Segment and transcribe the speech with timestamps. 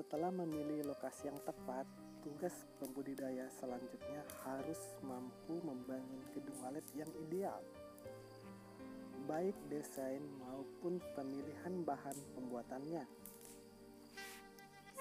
[0.00, 1.84] Setelah memilih lokasi yang tepat,
[2.24, 7.60] tugas pembudidaya selanjutnya harus mampu membangun gedung walet yang ideal.
[9.28, 13.04] Baik desain maupun pemilihan bahan pembuatannya.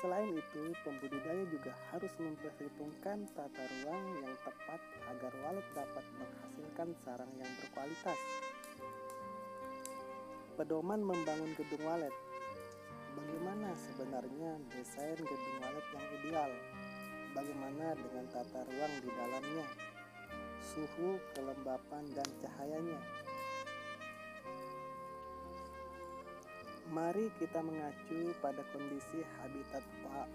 [0.04, 4.84] Selain itu, pembudidaya juga harus memperhitungkan tata ruang yang tepat
[5.16, 8.20] agar walet dapat menghasilkan sarang yang berkualitas.
[10.60, 12.12] Pedoman membangun gedung walet
[13.18, 16.52] Bagaimana sebenarnya desain gedung walet yang ideal?
[17.34, 19.66] Bagaimana dengan tata ruang di dalamnya?
[20.62, 23.00] Suhu, kelembapan, dan cahayanya.
[26.90, 29.86] Mari kita mengacu pada kondisi habitat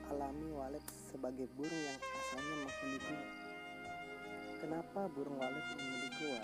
[0.06, 3.26] alami walet sebagai burung yang asalnya menghuni gua.
[4.62, 6.42] Kenapa burung walet memilih gua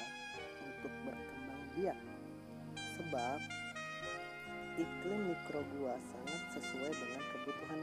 [0.67, 1.99] untuk berkembang biak?
[2.99, 3.39] Sebab
[4.83, 6.00] iklim mikro gua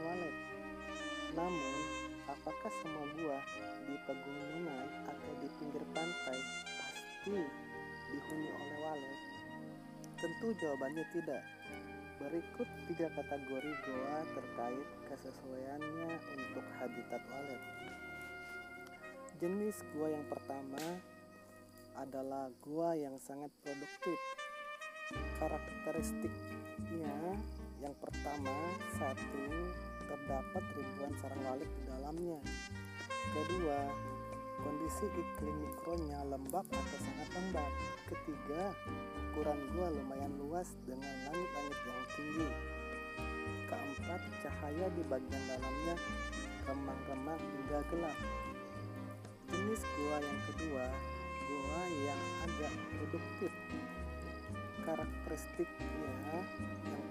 [0.08, 0.36] walet.
[1.36, 1.76] Namun,
[2.24, 3.38] apakah semua gua
[3.84, 6.38] di pegunungan atau di pinggir pantai
[6.80, 7.36] pasti
[8.08, 9.20] dihuni oleh walet?
[10.16, 11.44] Tentu jawabannya tidak.
[12.18, 17.62] Berikut tiga kategori goa terkait kesesuaiannya untuk habitat walet.
[19.38, 20.82] Jenis gua yang pertama
[22.00, 24.18] adalah gua yang sangat produktif.
[25.38, 27.38] Karakteristiknya
[27.78, 28.58] yang pertama,
[28.98, 29.46] satu,
[30.08, 32.38] terdapat ribuan sarang walet di dalamnya.
[33.36, 33.78] Kedua,
[34.64, 37.72] kondisi iklim mikronya lembab atau sangat lembab.
[38.08, 38.72] Ketiga,
[39.30, 42.48] ukuran gua lumayan luas dengan langit-langit yang tinggi.
[43.68, 45.94] Keempat, cahaya di bagian dalamnya
[46.64, 48.18] remang-remang hingga gelap.
[49.52, 50.86] Jenis gua yang kedua,
[51.48, 53.52] gua yang agak produktif.
[54.88, 56.12] Karakteristiknya
[56.88, 57.07] yang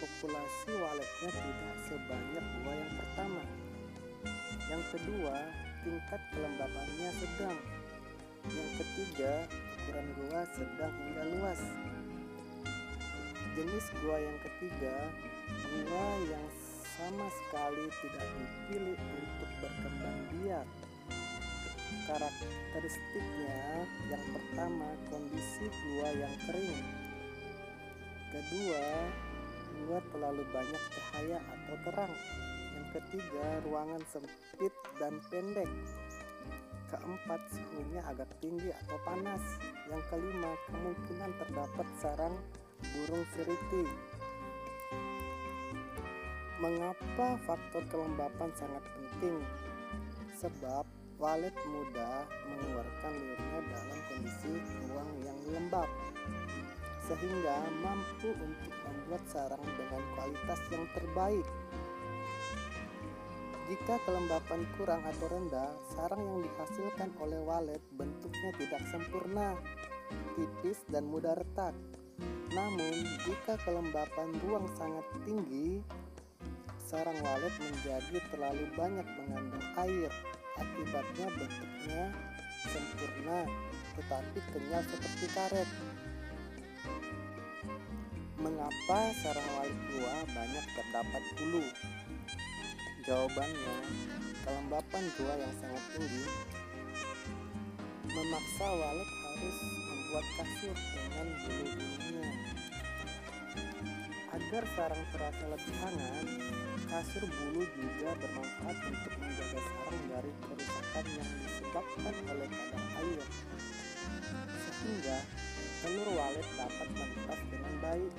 [0.00, 3.42] populasi waletnya tidak sebanyak gua yang pertama.
[4.72, 5.36] Yang kedua,
[5.84, 7.58] tingkat kelembabannya sedang.
[8.48, 9.32] Yang ketiga,
[9.76, 11.60] ukuran gua sedang hingga luas.
[13.52, 14.96] Jenis gua yang ketiga,
[15.68, 16.46] gua yang
[16.96, 20.68] sama sekali tidak dipilih untuk berkembang biak.
[22.08, 26.80] Karakteristiknya yang pertama, kondisi gua yang kering.
[28.30, 28.86] Kedua,
[29.86, 32.14] gua terlalu banyak cahaya atau terang.
[32.76, 35.70] Yang ketiga, ruangan sempit dan pendek.
[36.90, 39.42] Keempat, suhunya agak tinggi atau panas.
[39.86, 42.34] Yang kelima, kemungkinan terdapat sarang
[42.82, 43.84] burung seriti.
[46.60, 49.40] Mengapa faktor kelembapan sangat penting?
[50.36, 50.84] Sebab
[51.20, 54.52] walet mudah mengeluarkan liurnya dalam kondisi
[54.88, 55.88] ruang yang lembab
[57.10, 61.46] sehingga mampu untuk membuat sarang dengan kualitas yang terbaik.
[63.66, 69.58] Jika kelembapan kurang atau rendah, sarang yang dihasilkan oleh walet bentuknya tidak sempurna,
[70.38, 71.74] tipis dan mudah retak.
[72.50, 72.94] Namun,
[73.26, 75.82] jika kelembapan ruang sangat tinggi,
[76.78, 80.10] sarang walet menjadi terlalu banyak mengandung air.
[80.58, 82.02] Akibatnya bentuknya
[82.66, 83.46] sempurna,
[83.98, 85.70] tetapi kenyal seperti karet.
[88.40, 91.64] Mengapa sarang walet gua banyak terdapat bulu?
[93.04, 93.76] Jawabannya,
[94.44, 96.26] kelembapan gua yang sangat tinggi
[98.10, 102.30] memaksa walet harus membuat kasur dengan bulu-bulunya.
[104.30, 106.28] Agar sarang terasa lebih hangat,
[106.90, 113.22] kasur bulu juga bermanfaat untuk menjaga sarang dari kerusakan yang disebabkan oleh kadar air.
[114.58, 115.18] Sehingga
[115.80, 118.12] telur walet dapat menetas dengan baik.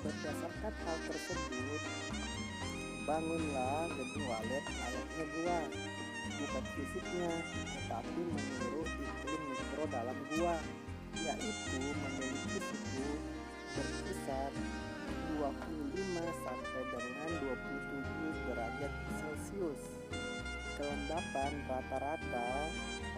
[0.00, 1.82] Berdasarkan hal tersebut,
[3.04, 5.58] bangunlah gedung walet layaknya gua
[6.38, 7.32] bukan fisiknya
[7.76, 10.56] tetapi meniru iklim mikro dalam gua
[11.18, 13.08] yaitu memiliki suhu
[13.74, 14.52] berkisar
[15.40, 15.64] 25
[16.46, 19.82] sampai dengan 27 derajat Celcius
[20.78, 22.50] kelembapan rata-rata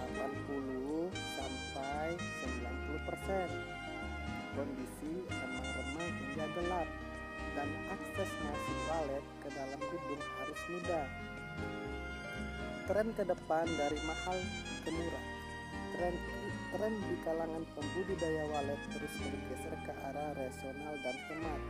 [0.08, 3.48] 80 sampai 90 persen
[4.56, 6.88] kondisi remang-remang hingga gelap
[7.52, 11.06] dan akses masuk walet ke dalam gedung harus mudah.
[12.88, 14.38] Tren ke depan dari mahal
[14.80, 15.26] ke murah.
[15.94, 16.14] Tren
[16.72, 21.62] tren di kalangan pembudidaya walet terus bergeser ke arah rasional dan hemat.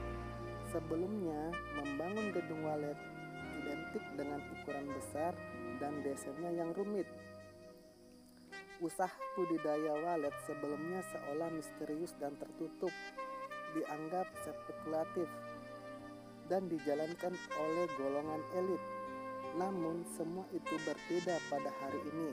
[0.71, 1.51] Sebelumnya,
[1.83, 2.95] membangun gedung walet
[3.61, 5.37] identik dengan ukuran besar
[5.77, 7.07] dan desainnya yang rumit.
[8.81, 12.93] Usaha budidaya walet sebelumnya seolah misterius dan tertutup,
[13.77, 15.29] dianggap spekulatif
[16.49, 18.83] dan dijalankan oleh golongan elit.
[19.61, 22.33] Namun, semua itu berbeda pada hari ini.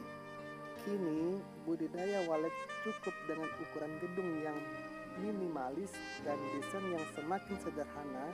[0.86, 2.54] Kini, budidaya walet
[2.88, 4.58] cukup dengan ukuran gedung yang
[5.20, 5.92] minimalis
[6.22, 8.32] dan desain yang semakin sederhana.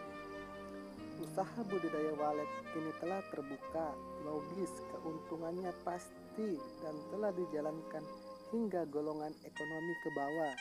[1.22, 3.94] Usaha budidaya walet kini telah terbuka,
[4.26, 8.02] logis, keuntungannya pasti, dan telah dijalankan
[8.50, 10.56] hingga golongan ekonomi ke bawah.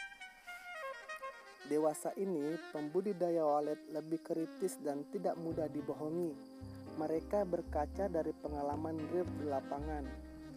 [1.73, 6.37] Dewasa ini, pembudidaya walet lebih kritis dan tidak mudah dibohongi.
[7.01, 10.05] Mereka berkaca dari pengalaman real di lapangan,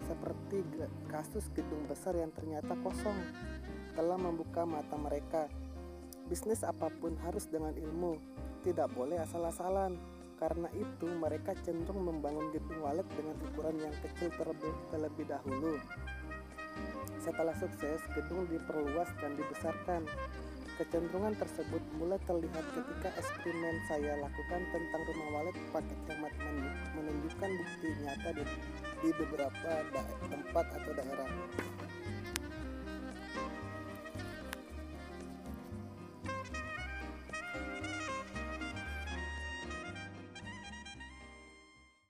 [0.04, 0.60] seperti
[1.08, 3.16] kasus gedung besar yang ternyata kosong,
[3.96, 5.48] telah membuka mata mereka.
[6.26, 8.18] Bisnis apa pun harus dengan ilmu,
[8.66, 9.98] tidak boleh asal-asalan.
[10.36, 15.80] Karena itu, mereka cenderung membangun gedung walet dengan ukuran yang kecil terlebih, terlebih dahulu.
[17.24, 20.04] Setelah sukses, gedung diperluas dan dibesarkan
[20.76, 26.36] Kecenderungan tersebut mulai terlihat ketika eksperimen saya lakukan tentang rumah walet paket hemat
[27.00, 28.44] menunjukkan bukti nyata di,
[29.00, 29.72] di beberapa
[30.28, 30.66] tempat.